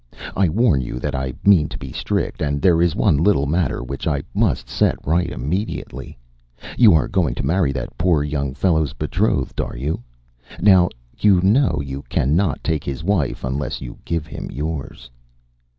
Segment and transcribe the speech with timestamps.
[0.35, 3.83] I warn you that I mean to be strict, and there is one little matter
[3.83, 6.17] which I must set right immediately.
[6.75, 10.01] You are going to marry that poor young fellow’s betrothed, are you?
[10.59, 15.11] Now you know you can not take his wife, unless you give him yours.